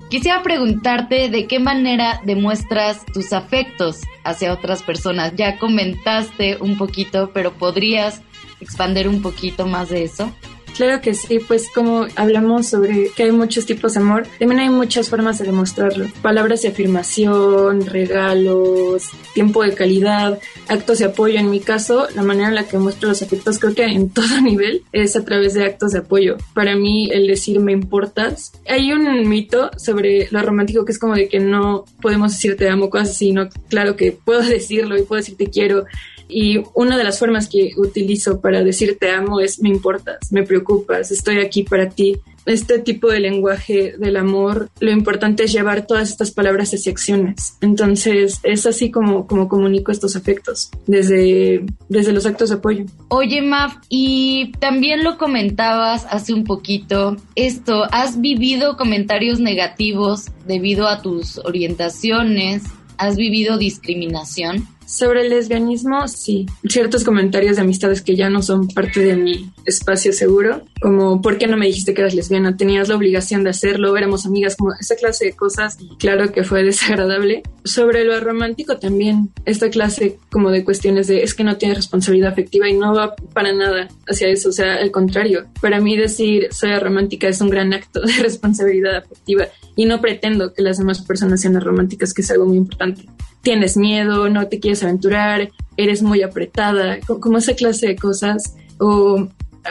Quisiera 0.08 0.42
preguntarte 0.42 1.28
de 1.28 1.46
qué 1.46 1.58
manera 1.58 2.20
demuestras 2.24 3.04
tus 3.06 3.32
afectos 3.32 4.02
hacia 4.22 4.52
otras 4.52 4.82
personas. 4.82 5.32
Ya 5.34 5.58
comentaste 5.58 6.58
un 6.60 6.78
poquito, 6.78 7.32
pero 7.34 7.52
podrías 7.54 8.22
expander 8.60 9.08
un 9.08 9.20
poquito 9.20 9.66
más 9.66 9.88
de 9.88 10.04
eso. 10.04 10.32
Claro 10.76 11.00
que 11.00 11.14
sí, 11.14 11.38
pues 11.38 11.70
como 11.74 12.06
hablamos 12.16 12.66
sobre 12.66 13.10
que 13.16 13.22
hay 13.22 13.32
muchos 13.32 13.64
tipos 13.64 13.94
de 13.94 14.00
amor, 14.00 14.26
también 14.38 14.60
hay 14.60 14.68
muchas 14.68 15.08
formas 15.08 15.38
de 15.38 15.46
demostrarlo. 15.46 16.06
Palabras 16.20 16.60
de 16.60 16.68
afirmación, 16.68 17.86
regalos, 17.86 19.08
tiempo 19.32 19.62
de 19.62 19.72
calidad, 19.72 20.38
actos 20.68 20.98
de 20.98 21.06
apoyo. 21.06 21.38
En 21.38 21.48
mi 21.48 21.60
caso, 21.60 22.08
la 22.14 22.22
manera 22.22 22.48
en 22.48 22.54
la 22.56 22.68
que 22.68 22.76
muestro 22.76 23.08
los 23.08 23.22
afectos 23.22 23.58
creo 23.58 23.74
que 23.74 23.84
en 23.84 24.10
todo 24.16 24.42
nivel 24.42 24.82
es 24.92 25.16
a 25.16 25.24
través 25.24 25.54
de 25.54 25.64
actos 25.64 25.92
de 25.92 26.00
apoyo. 26.00 26.36
Para 26.52 26.76
mí, 26.76 27.08
el 27.10 27.26
decir 27.26 27.58
me 27.58 27.72
importas. 27.72 28.52
Hay 28.68 28.92
un 28.92 29.26
mito 29.26 29.70
sobre 29.78 30.28
lo 30.30 30.42
romántico 30.42 30.84
que 30.84 30.92
es 30.92 30.98
como 30.98 31.14
de 31.14 31.28
que 31.28 31.40
no 31.40 31.86
podemos 32.02 32.32
decir 32.32 32.54
te 32.56 32.68
amo, 32.68 32.90
cosas 32.90 33.10
así, 33.10 33.32
¿no? 33.32 33.48
Claro 33.70 33.96
que 33.96 34.12
puedo 34.12 34.42
decirlo 34.46 34.98
y 34.98 35.04
puedo 35.04 35.20
decir 35.20 35.38
te 35.38 35.48
quiero 35.48 35.86
y 36.28 36.62
una 36.74 36.96
de 36.96 37.04
las 37.04 37.18
formas 37.18 37.48
que 37.48 37.72
utilizo 37.76 38.40
para 38.40 38.62
decir 38.62 38.96
te 38.98 39.10
amo 39.10 39.40
es 39.40 39.60
me 39.60 39.68
importas, 39.68 40.32
me 40.32 40.42
preocupas, 40.42 41.10
estoy 41.10 41.38
aquí 41.38 41.62
para 41.62 41.88
ti. 41.88 42.16
Este 42.44 42.78
tipo 42.78 43.10
de 43.10 43.18
lenguaje 43.18 43.96
del 43.98 44.16
amor, 44.16 44.70
lo 44.78 44.92
importante 44.92 45.42
es 45.42 45.52
llevar 45.52 45.84
todas 45.84 46.10
estas 46.10 46.30
palabras 46.30 46.72
hacia 46.72 46.92
acciones. 46.92 47.56
Entonces, 47.60 48.38
es 48.44 48.66
así 48.66 48.92
como, 48.92 49.26
como 49.26 49.48
comunico 49.48 49.90
estos 49.90 50.14
afectos, 50.14 50.70
desde, 50.86 51.66
desde 51.88 52.12
los 52.12 52.24
actos 52.24 52.50
de 52.50 52.54
apoyo. 52.54 52.84
Oye, 53.08 53.42
Maf, 53.42 53.78
y 53.88 54.52
también 54.60 55.02
lo 55.02 55.18
comentabas 55.18 56.06
hace 56.08 56.34
un 56.34 56.44
poquito, 56.44 57.16
esto, 57.34 57.82
¿has 57.90 58.20
vivido 58.20 58.76
comentarios 58.76 59.40
negativos 59.40 60.26
debido 60.46 60.86
a 60.86 61.02
tus 61.02 61.38
orientaciones? 61.38 62.62
¿Has 62.96 63.16
vivido 63.16 63.58
discriminación? 63.58 64.68
Sobre 64.86 65.22
el 65.22 65.30
lesbianismo, 65.30 66.06
sí. 66.06 66.46
Ciertos 66.68 67.04
comentarios 67.04 67.56
de 67.56 67.62
amistades 67.62 68.02
que 68.02 68.14
ya 68.14 68.30
no 68.30 68.40
son 68.40 68.68
parte 68.68 69.00
de 69.00 69.16
mi 69.16 69.50
espacio 69.64 70.12
seguro, 70.12 70.62
como 70.80 71.20
¿por 71.20 71.38
qué 71.38 71.48
no 71.48 71.56
me 71.56 71.66
dijiste 71.66 71.92
que 71.92 72.02
eras 72.02 72.14
lesbiana? 72.14 72.56
Tenías 72.56 72.88
la 72.88 72.96
obligación 72.96 73.42
de 73.42 73.50
hacerlo, 73.50 73.96
éramos 73.96 74.26
amigas, 74.26 74.56
como 74.56 74.72
esa 74.78 74.94
clase 74.94 75.26
de 75.26 75.32
cosas. 75.32 75.78
Claro 75.98 76.32
que 76.32 76.44
fue 76.44 76.62
desagradable. 76.64 77.42
Sobre 77.64 78.04
lo 78.04 78.18
romántico 78.20 78.78
también, 78.78 79.30
esta 79.44 79.70
clase 79.70 80.18
como 80.30 80.50
de 80.50 80.64
cuestiones 80.64 81.08
de 81.08 81.24
es 81.24 81.34
que 81.34 81.42
no 81.42 81.56
tiene 81.56 81.74
responsabilidad 81.74 82.30
afectiva 82.30 82.68
y 82.68 82.74
no 82.74 82.94
va 82.94 83.16
para 83.32 83.52
nada 83.52 83.88
hacia 84.08 84.28
eso, 84.28 84.50
o 84.50 84.52
sea, 84.52 84.76
al 84.76 84.92
contrario. 84.92 85.46
Para 85.60 85.80
mí 85.80 85.96
decir 85.96 86.48
soy 86.52 86.76
romántica 86.78 87.26
es 87.26 87.40
un 87.40 87.50
gran 87.50 87.72
acto 87.72 88.00
de 88.06 88.12
responsabilidad 88.22 88.96
afectiva 88.96 89.48
y 89.74 89.86
no 89.86 90.00
pretendo 90.00 90.54
que 90.54 90.62
las 90.62 90.78
demás 90.78 91.02
personas 91.02 91.40
sean 91.40 91.60
románticas, 91.60 92.14
que 92.14 92.22
es 92.22 92.30
algo 92.30 92.46
muy 92.46 92.56
importante 92.56 93.06
tienes 93.46 93.76
miedo, 93.76 94.28
no 94.28 94.48
te 94.48 94.58
quieres 94.58 94.82
aventurar, 94.82 95.52
eres 95.76 96.02
muy 96.02 96.20
apretada, 96.22 96.98
como 97.06 97.38
esa 97.38 97.54
clase 97.54 97.86
de 97.86 97.94
cosas. 97.94 98.56
O 98.78 99.28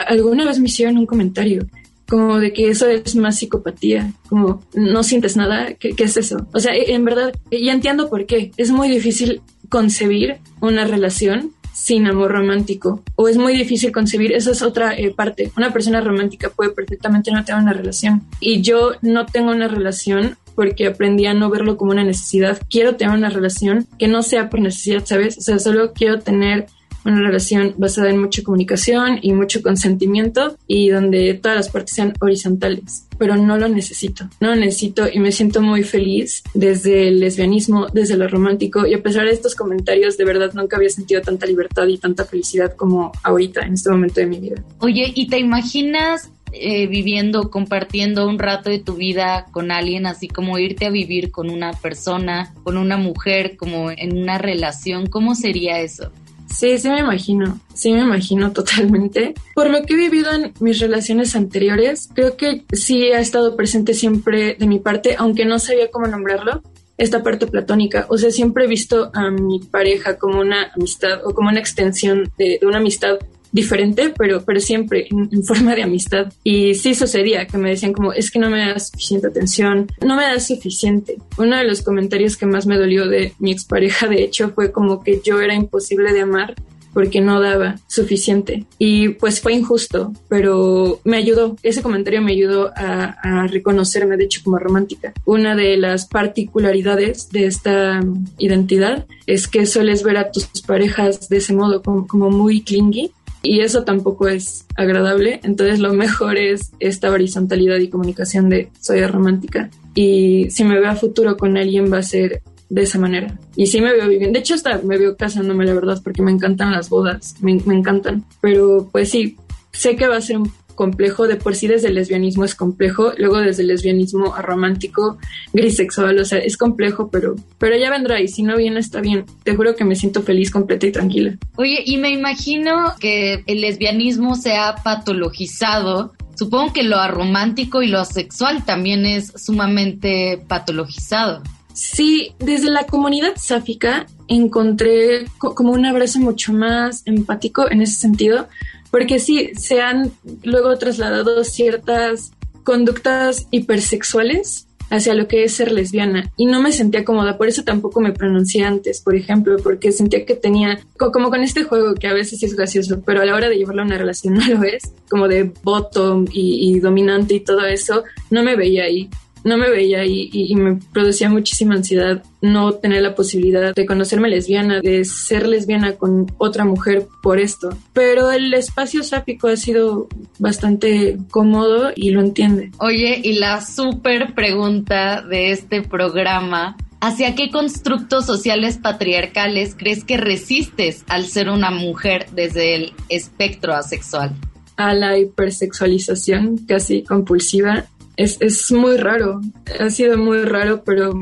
alguna 0.08 0.46
vez 0.46 0.58
me 0.58 0.68
hicieron 0.68 0.96
un 0.96 1.04
comentario 1.04 1.66
como 2.08 2.38
de 2.38 2.54
que 2.54 2.70
eso 2.70 2.88
es 2.88 3.14
más 3.16 3.38
psicopatía, 3.38 4.14
como 4.30 4.62
no 4.72 5.02
sientes 5.02 5.36
nada, 5.36 5.74
¿qué, 5.74 5.94
es 5.98 6.16
eso? 6.16 6.46
O 6.54 6.58
sea, 6.58 6.72
en 6.74 7.04
verdad, 7.04 7.34
ya 7.50 7.72
entiendo 7.74 8.08
por 8.08 8.24
qué. 8.24 8.50
Es 8.56 8.70
muy 8.70 8.88
difícil 8.88 9.42
concebir 9.68 10.38
una 10.62 10.86
relación 10.86 11.52
sin 11.74 12.06
amor 12.06 12.30
romántico 12.30 13.02
o 13.16 13.28
es 13.28 13.36
muy 13.36 13.54
difícil 13.58 13.92
concebir, 13.92 14.32
esa 14.32 14.52
es 14.52 14.62
otra 14.62 14.96
eh, 14.96 15.10
parte. 15.10 15.52
Una 15.58 15.70
persona 15.70 16.00
romántica 16.00 16.48
puede 16.48 16.70
perfectamente 16.70 17.30
no 17.30 17.44
tener 17.44 17.60
una 17.60 17.74
relación 17.74 18.22
y 18.40 18.62
yo 18.62 18.92
no 19.02 19.26
tengo 19.26 19.50
una 19.50 19.68
relación 19.68 20.38
porque 20.56 20.86
aprendí 20.86 21.26
a 21.26 21.34
no 21.34 21.50
verlo 21.50 21.76
como 21.76 21.92
una 21.92 22.02
necesidad. 22.02 22.60
Quiero 22.68 22.96
tener 22.96 23.14
una 23.14 23.30
relación 23.30 23.86
que 23.98 24.08
no 24.08 24.22
sea 24.22 24.50
por 24.50 24.60
necesidad, 24.60 25.04
¿sabes? 25.04 25.38
O 25.38 25.42
sea, 25.42 25.60
solo 25.60 25.92
quiero 25.92 26.18
tener 26.18 26.66
una 27.06 27.20
relación 27.20 27.74
basada 27.76 28.10
en 28.10 28.20
mucha 28.20 28.42
comunicación 28.42 29.18
y 29.22 29.32
mucho 29.32 29.62
consentimiento 29.62 30.56
y 30.66 30.88
donde 30.88 31.34
todas 31.34 31.56
las 31.56 31.68
partes 31.68 31.94
sean 31.94 32.14
horizontales, 32.20 33.06
pero 33.16 33.36
no 33.36 33.56
lo 33.56 33.68
necesito, 33.68 34.28
no 34.40 34.48
lo 34.48 34.56
necesito 34.56 35.06
y 35.10 35.20
me 35.20 35.32
siento 35.32 35.62
muy 35.62 35.84
feliz 35.84 36.42
desde 36.54 37.08
el 37.08 37.20
lesbianismo, 37.20 37.86
desde 37.92 38.16
lo 38.16 38.26
romántico 38.28 38.86
y 38.86 38.94
a 38.94 39.02
pesar 39.02 39.26
de 39.26 39.32
estos 39.32 39.54
comentarios, 39.54 40.16
de 40.16 40.24
verdad 40.24 40.52
nunca 40.54 40.76
había 40.76 40.90
sentido 40.90 41.20
tanta 41.20 41.46
libertad 41.46 41.86
y 41.86 41.98
tanta 41.98 42.24
felicidad 42.24 42.74
como 42.74 43.12
ahorita 43.22 43.60
en 43.60 43.74
este 43.74 43.90
momento 43.90 44.20
de 44.20 44.26
mi 44.26 44.40
vida. 44.40 44.64
Oye, 44.80 45.12
¿y 45.14 45.28
te 45.28 45.38
imaginas 45.38 46.30
eh, 46.60 46.86
viviendo, 46.86 47.50
compartiendo 47.50 48.26
un 48.26 48.38
rato 48.38 48.70
de 48.70 48.78
tu 48.78 48.94
vida 48.94 49.46
con 49.52 49.70
alguien, 49.70 50.06
así 50.06 50.28
como 50.28 50.58
irte 50.58 50.86
a 50.86 50.90
vivir 50.90 51.30
con 51.30 51.50
una 51.50 51.72
persona, 51.72 52.54
con 52.62 52.76
una 52.76 52.96
mujer, 52.96 53.56
como 53.56 53.90
en 53.90 54.16
una 54.18 54.38
relación, 54.38 55.06
¿cómo 55.06 55.34
sería 55.34 55.80
eso? 55.80 56.10
Sí, 56.48 56.78
sí 56.78 56.88
me 56.88 57.00
imagino, 57.00 57.60
sí 57.74 57.92
me 57.92 58.00
imagino 58.00 58.52
totalmente. 58.52 59.34
Por 59.54 59.68
lo 59.68 59.82
que 59.82 59.94
he 59.94 59.96
vivido 59.96 60.32
en 60.32 60.52
mis 60.60 60.78
relaciones 60.78 61.34
anteriores, 61.36 62.08
creo 62.14 62.36
que 62.36 62.64
sí 62.72 63.12
ha 63.12 63.20
estado 63.20 63.56
presente 63.56 63.94
siempre 63.94 64.54
de 64.54 64.66
mi 64.66 64.78
parte, 64.78 65.16
aunque 65.18 65.44
no 65.44 65.58
sabía 65.58 65.90
cómo 65.90 66.06
nombrarlo, 66.06 66.62
esta 66.98 67.22
parte 67.22 67.46
platónica. 67.46 68.06
O 68.08 68.16
sea, 68.16 68.30
siempre 68.30 68.64
he 68.64 68.68
visto 68.68 69.10
a 69.12 69.30
mi 69.30 69.60
pareja 69.60 70.16
como 70.18 70.40
una 70.40 70.72
amistad 70.74 71.20
o 71.24 71.34
como 71.34 71.50
una 71.50 71.60
extensión 71.60 72.32
de, 72.38 72.58
de 72.60 72.66
una 72.66 72.78
amistad 72.78 73.18
diferente, 73.56 74.12
pero, 74.16 74.44
pero 74.44 74.60
siempre 74.60 75.08
en, 75.10 75.42
forma 75.42 75.74
de 75.74 75.82
amistad. 75.82 76.32
Y 76.44 76.74
sí 76.74 76.94
sucedía 76.94 77.46
que 77.46 77.56
me 77.56 77.70
decían 77.70 77.94
como, 77.94 78.12
es 78.12 78.30
que 78.30 78.38
no 78.38 78.50
me 78.50 78.58
das 78.58 78.90
suficiente 78.90 79.28
atención, 79.28 79.86
no 80.04 80.14
me 80.14 80.24
das 80.24 80.46
suficiente. 80.46 81.16
Uno 81.38 81.56
de 81.56 81.64
los 81.64 81.82
comentarios 81.82 82.36
que 82.36 82.46
más 82.46 82.66
me 82.66 82.76
dolió 82.76 83.08
de 83.08 83.32
mi 83.38 83.50
expareja, 83.50 84.08
de 84.08 84.22
hecho, 84.22 84.50
fue 84.50 84.70
como 84.70 85.02
que 85.02 85.20
yo 85.24 85.40
era 85.40 85.54
imposible 85.54 86.12
de 86.12 86.20
amar 86.20 86.54
porque 86.92 87.20
no 87.20 87.40
daba 87.40 87.76
suficiente. 87.88 88.64
Y 88.78 89.10
pues 89.10 89.40
fue 89.40 89.52
injusto, 89.52 90.12
pero 90.28 91.00
me 91.04 91.16
ayudó, 91.16 91.56
ese 91.62 91.82
comentario 91.82 92.22
me 92.22 92.32
ayudó 92.32 92.72
a, 92.74 93.16
a, 93.22 93.46
reconocerme, 93.46 94.16
de 94.16 94.24
hecho, 94.24 94.40
como 94.44 94.58
romántica. 94.58 95.12
Una 95.26 95.54
de 95.54 95.76
las 95.76 96.06
particularidades 96.06 97.28
de 97.30 97.46
esta 97.46 98.00
identidad 98.38 99.06
es 99.26 99.46
que 99.46 99.66
sueles 99.66 100.02
ver 100.02 100.16
a 100.16 100.30
tus 100.30 100.46
parejas 100.66 101.28
de 101.28 101.36
ese 101.36 101.52
modo, 101.52 101.82
como, 101.82 102.06
como 102.06 102.30
muy 102.30 102.62
clingy, 102.62 103.12
y 103.46 103.60
eso 103.60 103.84
tampoco 103.84 104.28
es 104.28 104.66
agradable. 104.76 105.40
Entonces 105.42 105.78
lo 105.78 105.92
mejor 105.94 106.36
es 106.36 106.72
esta 106.80 107.10
horizontalidad 107.10 107.78
y 107.78 107.88
comunicación 107.88 108.48
de 108.48 108.70
soy 108.80 109.04
romántica 109.06 109.70
y 109.94 110.50
si 110.50 110.64
me 110.64 110.78
veo 110.78 110.90
a 110.90 110.96
futuro 110.96 111.36
con 111.36 111.56
alguien 111.56 111.92
va 111.92 111.98
a 111.98 112.02
ser 112.02 112.42
de 112.68 112.82
esa 112.82 112.98
manera. 112.98 113.38
Y 113.54 113.66
sí 113.66 113.80
me 113.80 113.92
veo 113.92 114.08
viviendo. 114.08 114.34
De 114.34 114.40
hecho, 114.40 114.54
hasta 114.54 114.78
me 114.78 114.98
veo 114.98 115.16
casándome, 115.16 115.64
la 115.64 115.74
verdad, 115.74 116.00
porque 116.02 116.22
me 116.22 116.30
encantan 116.30 116.72
las 116.72 116.88
bodas, 116.88 117.36
me, 117.40 117.52
encantan. 117.52 118.24
Pero 118.40 118.88
pues 118.90 119.10
sí, 119.10 119.36
sé 119.72 119.96
que 119.96 120.08
va 120.08 120.16
a 120.16 120.20
ser 120.20 120.38
un 120.38 120.52
complejo, 120.76 121.26
de 121.26 121.34
por 121.34 121.56
sí 121.56 121.66
desde 121.66 121.88
el 121.88 121.96
lesbianismo 121.96 122.44
es 122.44 122.54
complejo, 122.54 123.12
luego 123.18 123.38
desde 123.38 123.62
el 123.62 123.68
lesbianismo 123.68 124.36
a 124.36 124.42
romántico, 124.42 125.18
grisexual, 125.52 126.18
o 126.20 126.24
sea, 126.24 126.38
es 126.38 126.56
complejo, 126.56 127.10
pero, 127.10 127.34
pero 127.58 127.76
ya 127.76 127.90
vendrá 127.90 128.20
y 128.20 128.28
si 128.28 128.44
no 128.44 128.56
viene 128.56 128.78
está 128.78 129.00
bien. 129.00 129.24
Te 129.42 129.56
juro 129.56 129.74
que 129.74 129.84
me 129.84 129.96
siento 129.96 130.22
feliz, 130.22 130.52
completa 130.52 130.86
y 130.86 130.92
tranquila. 130.92 131.36
Oye, 131.56 131.82
y 131.84 131.96
me 131.96 132.10
imagino 132.10 132.94
que 133.00 133.42
el 133.46 133.60
lesbianismo 133.60 134.36
se 134.36 134.54
ha 134.54 134.76
patologizado. 134.76 136.12
Supongo 136.36 136.72
que 136.72 136.84
lo 136.84 136.98
aromántico 136.98 137.82
y 137.82 137.88
lo 137.88 137.98
asexual 137.98 138.64
también 138.64 139.06
es 139.06 139.32
sumamente 139.34 140.44
patologizado. 140.46 141.42
Sí, 141.76 142.32
desde 142.38 142.70
la 142.70 142.84
comunidad 142.84 143.34
sáfica 143.36 144.06
encontré 144.28 145.26
como 145.38 145.72
un 145.72 145.84
abrazo 145.84 146.20
mucho 146.20 146.54
más 146.54 147.02
empático 147.04 147.70
en 147.70 147.82
ese 147.82 148.00
sentido, 148.00 148.48
porque 148.96 149.18
sí, 149.18 149.50
se 149.58 149.82
han 149.82 150.10
luego 150.42 150.78
trasladado 150.78 151.44
ciertas 151.44 152.32
conductas 152.64 153.46
hipersexuales 153.50 154.68
hacia 154.88 155.12
lo 155.12 155.28
que 155.28 155.44
es 155.44 155.52
ser 155.52 155.70
lesbiana. 155.70 156.32
Y 156.38 156.46
no 156.46 156.62
me 156.62 156.72
sentía 156.72 157.04
cómoda, 157.04 157.36
por 157.36 157.46
eso 157.46 157.62
tampoco 157.62 158.00
me 158.00 158.14
pronuncié 158.14 158.64
antes, 158.64 159.02
por 159.02 159.14
ejemplo, 159.14 159.58
porque 159.62 159.92
sentía 159.92 160.24
que 160.24 160.34
tenía, 160.34 160.80
como 160.96 161.28
con 161.28 161.42
este 161.42 161.64
juego 161.64 161.92
que 161.92 162.06
a 162.06 162.14
veces 162.14 162.42
es 162.42 162.56
gracioso, 162.56 163.02
pero 163.04 163.20
a 163.20 163.26
la 163.26 163.34
hora 163.34 163.50
de 163.50 163.58
llevarlo 163.58 163.82
a 163.82 163.84
una 163.84 163.98
relación 163.98 164.32
no 164.32 164.46
lo 164.46 164.62
es, 164.62 164.90
como 165.10 165.28
de 165.28 165.52
bottom 165.62 166.24
y, 166.32 166.70
y 166.76 166.80
dominante 166.80 167.34
y 167.34 167.40
todo 167.40 167.66
eso, 167.66 168.02
no 168.30 168.42
me 168.42 168.56
veía 168.56 168.84
ahí 168.84 169.10
no 169.46 169.56
me 169.56 169.70
veía 169.70 170.04
y, 170.04 170.28
y, 170.32 170.54
me 170.56 170.76
producía 170.92 171.30
muchísima 171.30 171.76
ansiedad 171.76 172.22
no 172.42 172.72
tener 172.72 173.02
la 173.02 173.14
posibilidad 173.14 173.72
de 173.72 173.86
conocerme 173.86 174.28
lesbiana, 174.28 174.80
de 174.80 175.04
ser 175.04 175.46
lesbiana 175.46 175.92
con 175.92 176.26
otra 176.38 176.64
mujer 176.64 177.06
por 177.22 177.38
esto. 177.38 177.70
Pero 177.92 178.32
el 178.32 178.52
espacio 178.54 179.04
sáfico 179.04 179.46
ha 179.46 179.56
sido 179.56 180.08
bastante 180.40 181.16
cómodo 181.30 181.92
y 181.94 182.10
lo 182.10 182.20
entiende. 182.20 182.72
Oye, 182.78 183.20
y 183.22 183.34
la 183.34 183.60
súper 183.60 184.34
pregunta 184.34 185.22
de 185.22 185.52
este 185.52 185.80
programa. 185.80 186.76
¿Hacia 187.00 187.36
qué 187.36 187.50
constructos 187.50 188.26
sociales 188.26 188.78
patriarcales 188.78 189.76
crees 189.78 190.02
que 190.02 190.16
resistes 190.16 191.04
al 191.06 191.26
ser 191.26 191.50
una 191.50 191.70
mujer 191.70 192.26
desde 192.32 192.74
el 192.74 192.92
espectro 193.08 193.74
asexual? 193.74 194.34
A 194.76 194.92
la 194.92 195.16
hipersexualización 195.16 196.58
casi 196.66 197.04
compulsiva 197.04 197.84
es, 198.16 198.38
es 198.40 198.72
muy 198.72 198.96
raro, 198.96 199.40
ha 199.78 199.90
sido 199.90 200.16
muy 200.16 200.42
raro, 200.42 200.82
pero 200.84 201.12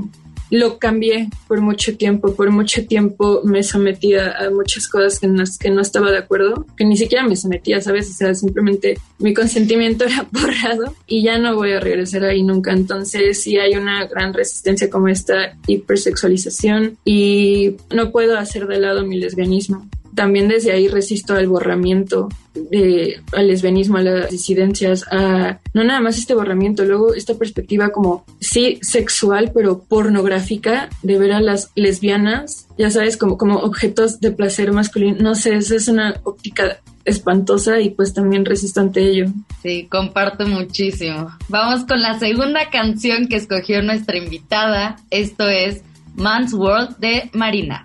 lo 0.50 0.78
cambié 0.78 1.28
por 1.48 1.60
mucho 1.60 1.96
tiempo. 1.96 2.34
Por 2.34 2.50
mucho 2.50 2.86
tiempo 2.86 3.40
me 3.44 3.62
sometía 3.62 4.32
a 4.38 4.50
muchas 4.50 4.88
cosas 4.88 5.22
en 5.22 5.36
las 5.36 5.58
que 5.58 5.70
no 5.70 5.80
estaba 5.80 6.10
de 6.10 6.18
acuerdo, 6.18 6.66
que 6.76 6.84
ni 6.84 6.96
siquiera 6.96 7.26
me 7.26 7.36
sometía, 7.36 7.80
¿sabes? 7.80 8.10
O 8.10 8.12
sea, 8.12 8.34
simplemente 8.34 8.98
mi 9.18 9.34
consentimiento 9.34 10.04
era 10.06 10.26
borrado 10.30 10.94
y 11.06 11.24
ya 11.24 11.38
no 11.38 11.56
voy 11.56 11.72
a 11.72 11.80
regresar 11.80 12.24
ahí 12.24 12.42
nunca. 12.42 12.72
Entonces 12.72 13.42
sí 13.42 13.58
hay 13.58 13.74
una 13.74 14.06
gran 14.06 14.32
resistencia 14.32 14.88
como 14.88 15.08
esta 15.08 15.56
hipersexualización 15.66 16.98
y 17.04 17.76
no 17.90 18.12
puedo 18.12 18.38
hacer 18.38 18.66
de 18.66 18.78
lado 18.78 19.04
mi 19.04 19.18
lesbianismo 19.18 19.88
también 20.14 20.48
desde 20.48 20.72
ahí 20.72 20.88
resisto 20.88 21.34
al 21.34 21.48
borramiento, 21.48 22.28
de, 22.54 23.20
al 23.32 23.48
lesbianismo, 23.48 23.98
a 23.98 24.02
las 24.02 24.30
disidencias, 24.30 25.04
a 25.10 25.60
no 25.72 25.84
nada 25.84 26.00
más 26.00 26.18
este 26.18 26.34
borramiento, 26.34 26.84
luego 26.84 27.14
esta 27.14 27.34
perspectiva 27.34 27.90
como 27.90 28.24
sí 28.40 28.78
sexual, 28.82 29.50
pero 29.54 29.80
pornográfica, 29.80 30.88
de 31.02 31.18
ver 31.18 31.32
a 31.32 31.40
las 31.40 31.70
lesbianas, 31.74 32.68
ya 32.78 32.90
sabes, 32.90 33.16
como, 33.16 33.38
como 33.38 33.58
objetos 33.58 34.20
de 34.20 34.30
placer 34.30 34.72
masculino. 34.72 35.18
No 35.20 35.34
sé, 35.34 35.56
esa 35.56 35.74
es 35.74 35.88
una 35.88 36.20
óptica 36.24 36.78
espantosa 37.04 37.80
y 37.80 37.90
pues 37.90 38.14
también 38.14 38.44
resisto 38.44 38.80
ante 38.80 39.02
ello. 39.02 39.26
Sí, 39.62 39.86
comparto 39.90 40.46
muchísimo. 40.46 41.30
Vamos 41.48 41.84
con 41.84 42.00
la 42.00 42.18
segunda 42.18 42.70
canción 42.70 43.28
que 43.28 43.36
escogió 43.36 43.82
nuestra 43.82 44.16
invitada. 44.16 44.96
Esto 45.10 45.48
es 45.48 45.82
Man's 46.14 46.54
World 46.54 46.96
de 46.98 47.30
Marina. 47.32 47.84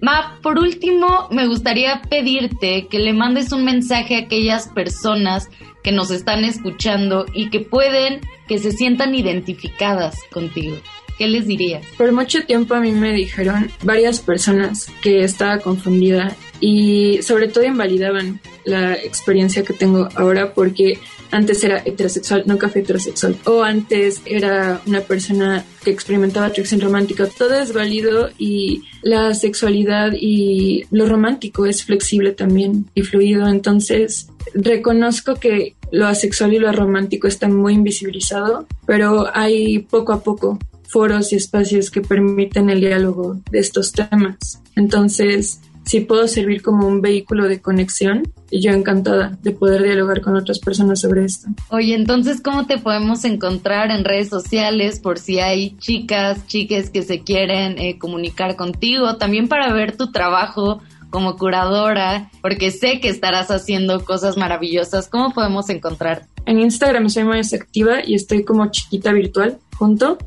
Ma, 0.00 0.38
por 0.42 0.58
último, 0.58 1.28
me 1.30 1.46
gustaría 1.48 2.02
pedirte 2.02 2.86
que 2.88 2.98
le 2.98 3.12
mandes 3.12 3.52
un 3.52 3.64
mensaje 3.64 4.16
a 4.16 4.20
aquellas 4.20 4.68
personas 4.68 5.48
que 5.82 5.92
nos 5.92 6.10
están 6.10 6.44
escuchando 6.44 7.26
y 7.34 7.50
que 7.50 7.60
pueden 7.60 8.20
que 8.46 8.58
se 8.58 8.72
sientan 8.72 9.14
identificadas 9.14 10.18
contigo. 10.30 10.76
¿Qué 11.18 11.26
les 11.26 11.48
dirías? 11.48 11.84
Por 11.96 12.12
mucho 12.12 12.44
tiempo 12.44 12.74
a 12.74 12.80
mí 12.80 12.92
me 12.92 13.12
dijeron 13.12 13.70
varias 13.82 14.20
personas 14.20 14.86
que 15.02 15.24
estaba 15.24 15.58
confundida 15.58 16.36
y 16.60 17.20
sobre 17.22 17.48
todo 17.48 17.64
invalidaban 17.64 18.40
la 18.64 18.94
experiencia 18.94 19.64
que 19.64 19.72
tengo 19.72 20.08
ahora 20.14 20.54
porque 20.54 20.98
antes 21.30 21.62
era 21.64 21.82
heterosexual, 21.84 22.44
nunca 22.46 22.68
fui 22.68 22.82
heterosexual, 22.82 23.36
o 23.44 23.62
antes 23.62 24.22
era 24.24 24.80
una 24.86 25.00
persona 25.00 25.64
que 25.82 25.90
experimentaba 25.90 26.46
atracción 26.46 26.80
romántica. 26.80 27.26
Todo 27.26 27.54
es 27.54 27.72
válido 27.72 28.30
y 28.38 28.82
la 29.02 29.34
sexualidad 29.34 30.12
y 30.18 30.84
lo 30.90 31.06
romántico 31.06 31.66
es 31.66 31.84
flexible 31.84 32.32
también 32.32 32.86
y 32.94 33.02
fluido. 33.02 33.48
Entonces, 33.48 34.28
reconozco 34.54 35.36
que 35.36 35.76
lo 35.90 36.06
asexual 36.06 36.54
y 36.54 36.58
lo 36.58 36.72
romántico 36.72 37.28
están 37.28 37.54
muy 37.54 37.74
invisibilizado, 37.74 38.66
pero 38.86 39.26
hay 39.34 39.80
poco 39.80 40.12
a 40.12 40.22
poco 40.22 40.58
foros 40.88 41.32
y 41.32 41.36
espacios 41.36 41.90
que 41.90 42.00
permiten 42.00 42.70
el 42.70 42.80
diálogo 42.80 43.40
de 43.50 43.58
estos 43.58 43.92
temas. 43.92 44.62
Entonces, 44.74 45.60
si 45.88 46.00
puedo 46.00 46.28
servir 46.28 46.60
como 46.60 46.86
un 46.86 47.00
vehículo 47.00 47.48
de 47.48 47.62
conexión, 47.62 48.30
yo 48.52 48.72
encantada 48.72 49.38
de 49.42 49.52
poder 49.52 49.82
dialogar 49.82 50.20
con 50.20 50.36
otras 50.36 50.58
personas 50.58 51.00
sobre 51.00 51.24
esto. 51.24 51.48
Oye, 51.70 51.94
entonces, 51.94 52.42
¿cómo 52.42 52.66
te 52.66 52.76
podemos 52.76 53.24
encontrar 53.24 53.90
en 53.90 54.04
redes 54.04 54.28
sociales 54.28 55.00
por 55.00 55.18
si 55.18 55.38
hay 55.38 55.78
chicas, 55.78 56.46
chiques 56.46 56.90
que 56.90 57.02
se 57.02 57.20
quieren 57.20 57.78
eh, 57.78 57.98
comunicar 57.98 58.54
contigo? 58.54 59.16
También 59.16 59.48
para 59.48 59.72
ver 59.72 59.96
tu 59.96 60.12
trabajo 60.12 60.82
como 61.08 61.38
curadora, 61.38 62.30
porque 62.42 62.70
sé 62.70 63.00
que 63.00 63.08
estarás 63.08 63.50
haciendo 63.50 64.04
cosas 64.04 64.36
maravillosas. 64.36 65.08
¿Cómo 65.08 65.32
podemos 65.32 65.70
encontrar? 65.70 66.26
En 66.44 66.60
Instagram 66.60 67.08
soy 67.08 67.24
más 67.24 67.54
activa 67.54 68.04
y 68.06 68.14
estoy 68.14 68.44
como 68.44 68.70
chiquita 68.70 69.14
virtual 69.14 69.56
junto. 69.78 70.18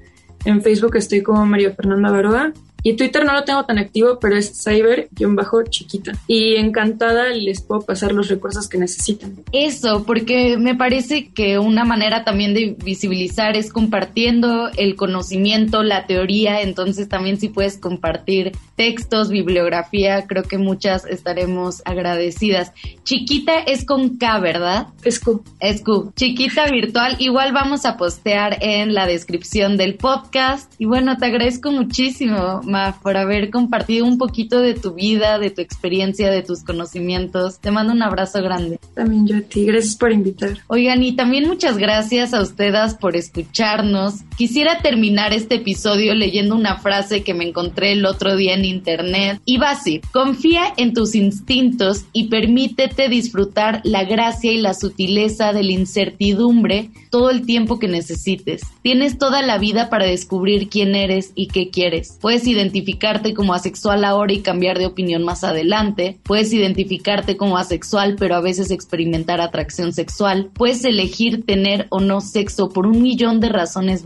En 0.44 0.64
Facebook 0.64 0.96
estoy 0.96 1.22
como 1.22 1.46
María 1.46 1.76
Fernanda 1.76 2.10
Baroa 2.10 2.52
Y 2.84 2.94
Twitter 2.96 3.26
no 3.26 3.34
lo 3.34 3.44
tengo 3.44 3.64
tan 3.66 3.78
activo, 3.78 4.20
pero 4.20 4.38
es 4.38 4.64
cyber-chiquita. 4.64 6.14
Y 6.28 6.56
encantada 6.56 7.30
les 7.30 7.62
puedo 7.62 7.82
pasar 7.82 8.12
los 8.12 8.28
recursos 8.30 8.68
que 8.68 8.78
necesitan. 8.78 9.36
Eso, 9.52 10.04
porque 10.06 10.58
me 10.58 10.76
parece 10.76 11.30
que 11.30 11.60
una 11.60 11.86
manera 11.86 12.24
también 12.24 12.54
de 12.54 12.76
visibilizar 12.84 13.56
es 13.56 13.72
compartiendo 13.72 14.70
el 14.78 14.96
conocimiento, 14.96 15.84
la 15.84 16.06
teoría, 16.08 16.62
entonces 16.62 17.08
también 17.08 17.40
si 17.40 17.50
puedes 17.50 17.78
compartir 17.78 18.52
textos, 18.76 19.30
bibliografía, 19.30 20.26
creo 20.26 20.44
que 20.44 20.58
muchas 20.58 21.06
estaremos 21.06 21.84
agradecidas. 21.86 22.74
Chiquita 23.04 23.60
es 23.60 23.86
con 23.86 24.18
K, 24.18 24.40
¿verdad? 24.40 24.88
Es 25.04 25.20
Q. 25.20 25.44
Es 25.60 25.84
Q. 25.84 26.14
Chiquita 26.16 26.66
virtual. 26.66 27.16
Igual 27.20 27.52
vamos 27.54 27.86
a 27.86 27.98
postear 27.98 28.58
en 28.62 28.94
la 28.94 29.06
descripción 29.06 29.78
del 29.78 29.96
podcast. 29.96 30.74
Y 30.80 30.86
bueno, 30.86 31.18
te 31.18 31.28
agradezco 31.28 31.72
muchísimo, 31.72 32.62
Por 33.02 33.18
haber 33.18 33.50
compartido 33.50 34.06
un 34.06 34.18
poquito 34.18 34.60
de 34.60 34.74
tu 34.74 34.94
vida, 34.94 35.40
de 35.40 35.50
tu 35.50 35.62
experiencia, 35.62 36.30
de 36.30 36.42
tus 36.42 36.64
conocimientos. 36.64 37.60
Te 37.60 37.72
mando 37.72 37.94
un 37.94 38.02
abrazo 38.02 38.42
grande. 38.42 38.80
También 38.94 39.28
yo 39.28 39.38
a 39.38 39.42
ti. 39.42 39.66
Gracias 39.66 39.96
por 39.96 40.12
invitar. 40.12 40.58
Oigan, 40.68 41.04
y 41.04 41.16
también 41.16 41.48
muchas 41.48 41.78
gracias 41.78 42.34
a 42.34 42.42
ustedes 42.42 42.96
por 42.96 43.16
escucharnos. 43.16 44.22
Quisiera 44.42 44.80
terminar 44.82 45.34
este 45.34 45.58
episodio 45.58 46.16
leyendo 46.16 46.56
una 46.56 46.80
frase 46.80 47.22
que 47.22 47.36
me 47.36 47.48
encontré 47.48 47.92
el 47.92 48.08
otro 48.08 48.36
día 48.36 48.56
en 48.56 48.66
internet. 48.66 49.40
Y 49.46 49.58
va 49.58 49.70
así, 49.70 50.02
confía 50.12 50.64
en 50.78 50.96
tus 50.96 51.14
instintos 51.14 52.06
y 52.12 52.24
permítete 52.24 53.08
disfrutar 53.08 53.82
la 53.84 54.04
gracia 54.04 54.52
y 54.52 54.58
la 54.58 54.74
sutileza 54.74 55.54
de 55.54 55.62
la 55.62 55.74
incertidumbre 55.74 56.90
todo 57.12 57.30
el 57.30 57.46
tiempo 57.46 57.78
que 57.78 57.88
necesites. 57.88 58.64
Tienes 58.82 59.20
toda 59.20 59.44
la 59.44 59.60
vida 59.60 59.92
para 59.92 60.08
descubrir 60.08 60.70
quién 60.70 60.96
eres 60.96 61.34
y 61.36 61.46
qué 61.46 61.70
quieres. 61.70 62.18
Puedes 62.20 62.48
identificarte 62.48 63.36
como 63.36 63.54
asexual 63.54 64.04
ahora 64.04 64.34
y 64.34 64.40
cambiar 64.40 64.80
de 64.80 64.88
opinión 64.88 65.24
más 65.24 65.44
adelante. 65.44 66.18
Puedes 66.24 66.52
identificarte 66.52 67.38
como 67.38 67.60
asexual 67.60 68.16
pero 68.18 68.34
a 68.34 68.42
veces 68.42 68.72
experimentar 68.72 69.40
atracción 69.40 69.94
sexual. 69.94 70.50
Puedes 70.52 70.84
elegir 70.84 71.46
tener 71.46 71.86
o 71.90 72.00
no 72.00 72.22
sexo 72.22 72.70
por 72.70 72.88
un 72.88 73.04
millón 73.04 73.40
de 73.40 73.50
razones 73.50 74.04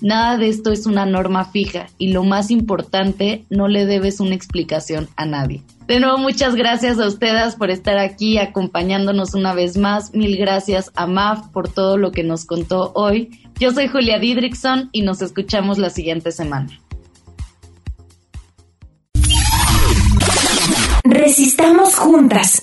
Nada 0.00 0.36
de 0.36 0.48
esto 0.48 0.72
es 0.72 0.86
una 0.86 1.06
norma 1.06 1.44
fija 1.44 1.86
y 1.98 2.12
lo 2.12 2.24
más 2.24 2.50
importante, 2.50 3.44
no 3.50 3.68
le 3.68 3.86
debes 3.86 4.20
una 4.20 4.34
explicación 4.34 5.08
a 5.16 5.26
nadie. 5.26 5.62
De 5.86 6.00
nuevo, 6.00 6.18
muchas 6.18 6.56
gracias 6.56 6.98
a 6.98 7.06
ustedes 7.06 7.54
por 7.54 7.70
estar 7.70 7.98
aquí 7.98 8.38
acompañándonos 8.38 9.34
una 9.34 9.54
vez 9.54 9.76
más. 9.76 10.12
Mil 10.14 10.36
gracias 10.36 10.90
a 10.96 11.06
MAF 11.06 11.48
por 11.48 11.68
todo 11.68 11.96
lo 11.96 12.10
que 12.10 12.24
nos 12.24 12.44
contó 12.44 12.92
hoy. 12.94 13.30
Yo 13.60 13.70
soy 13.70 13.86
Julia 13.86 14.18
Didrickson 14.18 14.90
y 14.92 15.02
nos 15.02 15.22
escuchamos 15.22 15.78
la 15.78 15.90
siguiente 15.90 16.32
semana. 16.32 16.68
Resistamos 21.04 21.94
juntas. 21.94 22.62